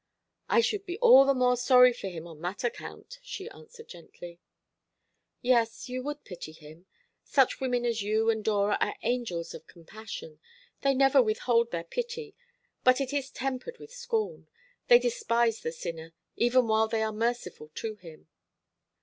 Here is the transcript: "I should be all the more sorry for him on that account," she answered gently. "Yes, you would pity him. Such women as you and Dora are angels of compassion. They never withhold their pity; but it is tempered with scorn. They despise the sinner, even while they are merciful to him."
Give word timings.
"I 0.49 0.61
should 0.61 0.87
be 0.87 0.97
all 0.97 1.25
the 1.25 1.33
more 1.35 1.55
sorry 1.55 1.93
for 1.93 2.07
him 2.07 2.25
on 2.25 2.41
that 2.41 2.63
account," 2.63 3.19
she 3.21 3.47
answered 3.51 3.87
gently. 3.89 4.39
"Yes, 5.43 5.89
you 5.89 6.01
would 6.01 6.23
pity 6.23 6.53
him. 6.53 6.87
Such 7.23 7.59
women 7.61 7.85
as 7.85 8.01
you 8.01 8.27
and 8.31 8.43
Dora 8.43 8.79
are 8.81 8.95
angels 9.03 9.53
of 9.53 9.67
compassion. 9.67 10.39
They 10.81 10.95
never 10.95 11.21
withhold 11.21 11.69
their 11.69 11.83
pity; 11.83 12.33
but 12.83 12.99
it 12.99 13.13
is 13.13 13.29
tempered 13.29 13.77
with 13.77 13.93
scorn. 13.93 14.47
They 14.87 14.97
despise 14.97 15.59
the 15.59 15.71
sinner, 15.71 16.13
even 16.35 16.65
while 16.67 16.87
they 16.87 17.03
are 17.03 17.13
merciful 17.13 17.69
to 17.75 17.93
him." 17.97 18.27